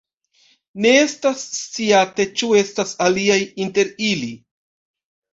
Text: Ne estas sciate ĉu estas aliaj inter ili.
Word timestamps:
Ne 0.83 0.93
estas 1.01 1.43
sciate 1.57 2.25
ĉu 2.41 2.49
estas 2.61 2.93
aliaj 3.09 3.37
inter 3.67 3.93
ili. 4.07 4.31